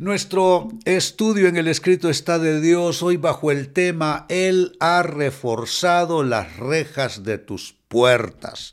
[0.00, 6.22] Nuestro estudio en el escrito está de Dios hoy bajo el tema Él ha reforzado
[6.24, 8.72] las rejas de tus puertas.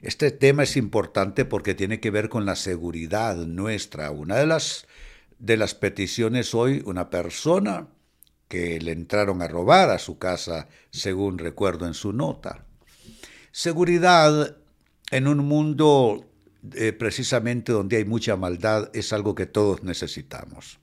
[0.00, 4.10] Este tema es importante porque tiene que ver con la seguridad nuestra.
[4.10, 4.88] Una de las,
[5.38, 7.86] de las peticiones hoy, una persona
[8.48, 12.66] que le entraron a robar a su casa, según recuerdo en su nota.
[13.52, 14.56] Seguridad
[15.12, 16.26] en un mundo
[16.74, 20.80] eh, precisamente donde hay mucha maldad es algo que todos necesitamos.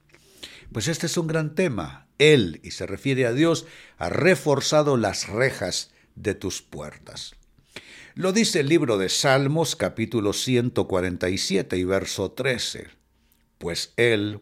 [0.72, 2.08] Pues este es un gran tema.
[2.20, 3.66] Él, y se refiere a Dios,
[3.98, 7.34] ha reforzado las rejas de tus puertas.
[8.14, 12.88] Lo dice el libro de Salmos capítulo 147 y verso 13.
[13.58, 14.42] Pues Él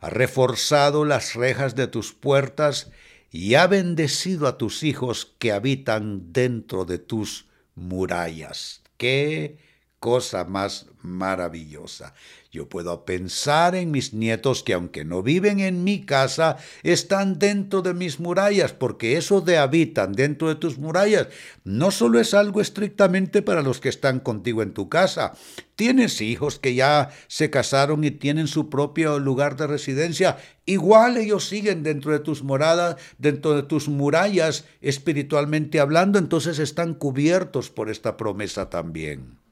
[0.00, 2.90] ha reforzado las rejas de tus puertas
[3.30, 8.83] y ha bendecido a tus hijos que habitan dentro de tus murallas.
[9.04, 9.58] ¡Qué
[10.04, 12.12] cosa más maravillosa.
[12.52, 17.80] Yo puedo pensar en mis nietos que aunque no viven en mi casa, están dentro
[17.80, 21.28] de mis murallas, porque eso de habitan dentro de tus murallas
[21.64, 25.32] no solo es algo estrictamente para los que están contigo en tu casa.
[25.74, 30.36] Tienes hijos que ya se casaron y tienen su propio lugar de residencia.
[30.66, 36.92] Igual ellos siguen dentro de tus moradas, dentro de tus murallas, espiritualmente hablando, entonces están
[36.92, 39.42] cubiertos por esta promesa también.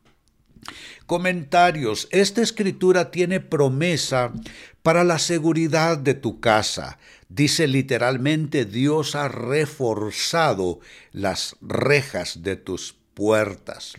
[1.06, 2.08] Comentarios.
[2.10, 4.32] Esta escritura tiene promesa
[4.82, 6.98] para la seguridad de tu casa.
[7.28, 10.80] Dice literalmente, Dios ha reforzado
[11.12, 13.94] las rejas de tus puertas.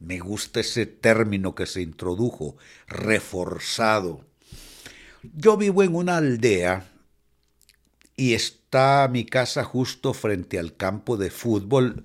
[0.00, 4.24] Me gusta ese término que se introdujo, reforzado.
[5.22, 6.86] Yo vivo en una aldea
[8.16, 12.04] y está mi casa justo frente al campo de fútbol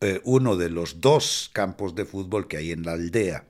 [0.00, 3.46] eh, uno de los dos campos de fútbol que hay en la aldea.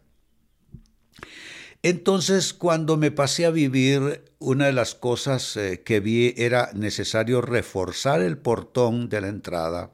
[1.82, 7.40] Entonces, cuando me pasé a vivir, una de las cosas eh, que vi era necesario
[7.40, 9.92] reforzar el portón de la entrada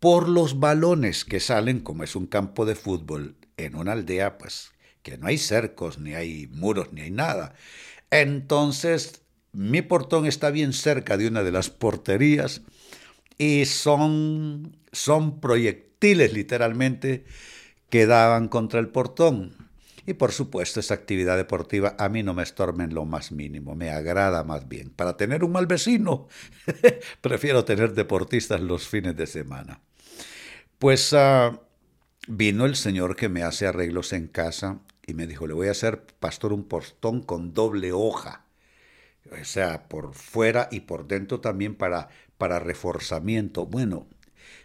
[0.00, 4.70] por los balones que salen, como es un campo de fútbol, en una aldea, pues
[5.02, 7.54] que no hay cercos, ni hay muros, ni hay nada.
[8.10, 12.62] Entonces, mi portón está bien cerca de una de las porterías
[13.38, 17.24] y son, son proyectiles literalmente
[17.88, 19.68] que daban contra el portón.
[20.06, 23.74] Y por supuesto, esa actividad deportiva a mí no me estorba en lo más mínimo,
[23.74, 24.90] me agrada más bien.
[24.90, 26.28] Para tener un mal vecino,
[27.20, 29.80] prefiero tener deportistas los fines de semana.
[30.78, 31.60] Pues ah,
[32.26, 35.72] vino el señor que me hace arreglos en casa y me dijo, le voy a
[35.72, 38.47] hacer, pastor, un portón con doble hoja.
[39.30, 42.08] O sea, por fuera y por dentro también para
[42.38, 43.66] para reforzamiento.
[43.66, 44.06] Bueno,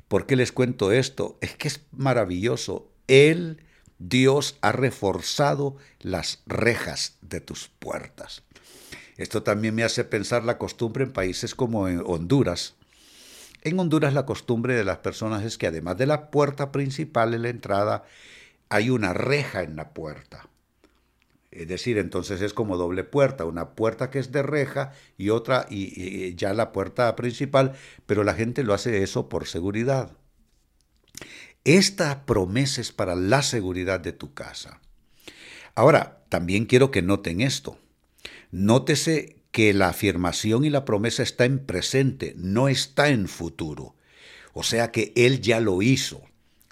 [0.07, 1.37] ¿por qué les cuento esto?
[1.41, 2.89] Es que es maravilloso.
[3.07, 3.63] Él,
[3.97, 8.43] Dios, ha reforzado las rejas de tus puertas.
[9.17, 12.75] Esto también me hace pensar la costumbre en países como en Honduras.
[13.63, 17.43] En Honduras la costumbre de las personas es que además de la puerta principal en
[17.43, 18.03] la entrada,
[18.69, 20.47] hay una reja en la puerta.
[21.55, 25.67] Es decir, entonces es como doble puerta, una puerta que es de reja y otra
[25.69, 27.73] y, ya la puerta principal,
[28.05, 30.17] pero la gente lo hace eso por seguridad.
[31.63, 34.81] Esta promesa es para la seguridad de tu casa.
[35.75, 37.77] Ahora, también quiero que noten esto.
[38.51, 43.95] Nótese que la afirmación y la promesa está en presente, no está en futuro.
[44.53, 46.21] O sea que Él ya lo hizo.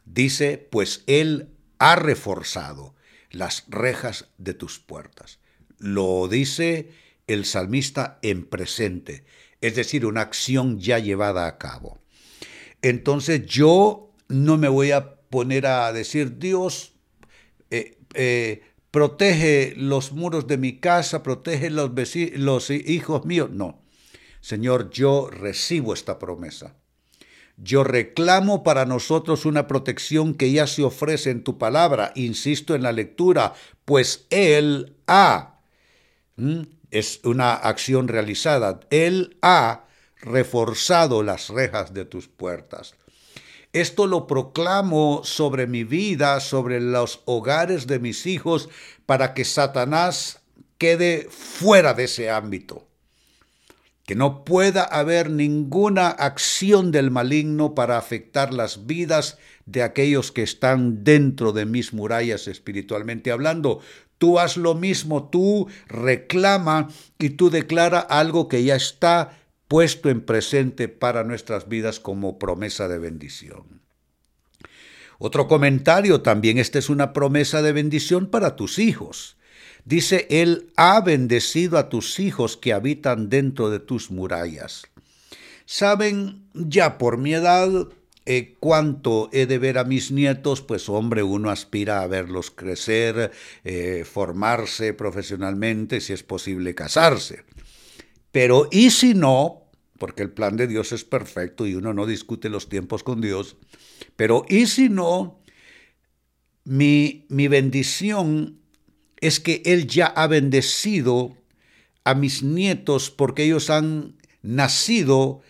[0.06, 2.96] Dice, pues Él ha reforzado
[3.32, 5.40] las rejas de tus puertas.
[5.78, 6.92] Lo dice
[7.28, 9.24] el salmista en presente,
[9.62, 12.02] es decir, una acción ya llevada a cabo.
[12.82, 16.94] Entonces yo no me voy a poner a decir, Dios,
[17.70, 21.92] eh, eh, protege los muros de mi casa, protege los,
[22.36, 23.50] los hijos míos.
[23.52, 23.82] No,
[24.42, 26.76] Señor, yo recibo esta promesa.
[27.64, 32.82] Yo reclamo para nosotros una protección que ya se ofrece en tu palabra, insisto en
[32.82, 33.54] la lectura,
[33.86, 35.60] pues Él ha,
[36.90, 39.86] es una acción realizada, Él ha
[40.22, 42.96] reforzado las rejas de tus puertas.
[43.74, 48.70] Esto lo proclamo sobre mi vida, sobre los hogares de mis hijos,
[49.06, 50.42] para que Satanás
[50.80, 52.91] quede fuera de ese ámbito
[54.12, 60.44] que no pueda haber ninguna acción del maligno para afectar las vidas de aquellos que
[60.44, 63.80] están dentro de mis murallas espiritualmente hablando.
[64.18, 70.20] Tú haz lo mismo, tú reclama y tú declara algo que ya está puesto en
[70.20, 73.80] presente para nuestras vidas como promesa de bendición.
[75.20, 79.38] Otro comentario, también esta es una promesa de bendición para tus hijos.
[79.86, 84.84] Dice, Él ha bendecido a tus hijos que habitan dentro de tus murallas.
[85.66, 87.88] Saben, ya por mi edad,
[88.26, 93.32] eh, cuánto he de ver a mis nietos, pues hombre, uno aspira a verlos crecer,
[93.64, 97.44] eh, formarse profesionalmente, si es posible casarse.
[98.32, 99.64] Pero ¿y si no?
[99.98, 103.58] Porque el plan de Dios es perfecto y uno no discute los tiempos con Dios.
[104.16, 105.42] Pero ¿y si no?
[106.64, 108.61] Mi, mi bendición
[109.22, 111.38] es que Él ya ha bendecido
[112.04, 115.42] a mis nietos porque ellos han nacido,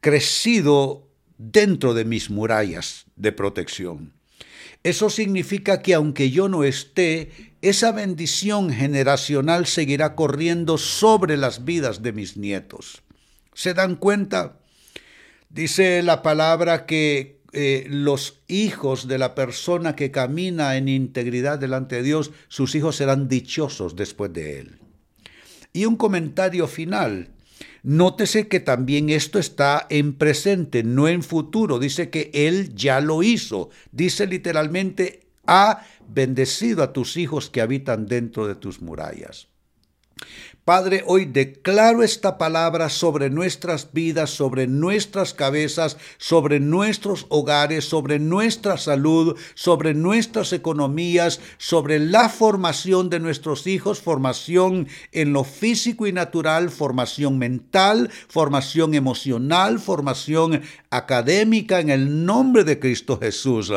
[0.00, 1.08] crecido
[1.38, 4.12] dentro de mis murallas de protección.
[4.82, 7.32] Eso significa que aunque yo no esté,
[7.62, 13.02] esa bendición generacional seguirá corriendo sobre las vidas de mis nietos.
[13.54, 14.60] ¿Se dan cuenta?
[15.48, 21.96] Dice la palabra que eh, los hijos de la persona que camina en integridad delante
[21.96, 24.78] de Dios, sus hijos serán dichosos después de él.
[25.72, 27.30] Y un comentario final.
[27.82, 31.78] Nótese que también esto está en presente, no en futuro.
[31.78, 33.70] Dice que Él ya lo hizo.
[33.92, 39.48] Dice literalmente, ha bendecido a tus hijos que habitan dentro de tus murallas.
[40.66, 48.18] Padre, hoy declaro esta palabra sobre nuestras vidas, sobre nuestras cabezas, sobre nuestros hogares, sobre
[48.18, 56.08] nuestra salud, sobre nuestras economías, sobre la formación de nuestros hijos, formación en lo físico
[56.08, 63.72] y natural, formación mental, formación emocional, formación académica en el nombre de Cristo Jesús.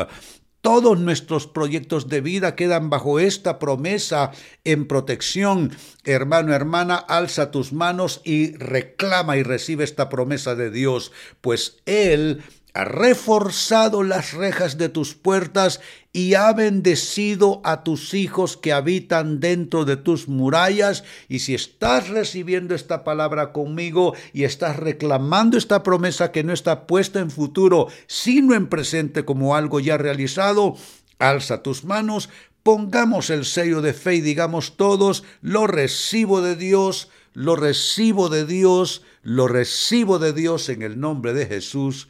[0.61, 4.31] Todos nuestros proyectos de vida quedan bajo esta promesa
[4.65, 5.71] en protección.
[6.03, 12.43] Hermano, hermana, alza tus manos y reclama y recibe esta promesa de Dios, pues Él
[12.73, 15.81] ha reforzado las rejas de tus puertas
[16.13, 21.03] y ha bendecido a tus hijos que habitan dentro de tus murallas.
[21.27, 26.87] Y si estás recibiendo esta palabra conmigo y estás reclamando esta promesa que no está
[26.87, 30.75] puesta en futuro, sino en presente como algo ya realizado,
[31.17, 32.29] alza tus manos,
[32.63, 38.45] pongamos el sello de fe y digamos todos, lo recibo de Dios, lo recibo de
[38.45, 42.07] Dios, lo recibo de Dios en el nombre de Jesús.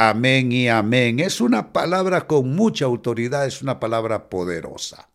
[0.00, 1.18] Amén y amén.
[1.18, 5.10] Es una palabra con mucha autoridad, es una palabra poderosa.